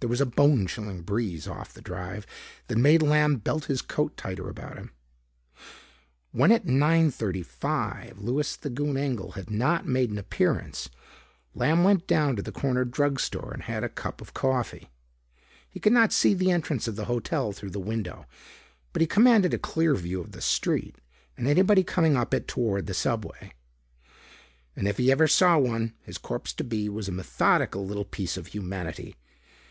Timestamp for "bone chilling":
0.26-1.02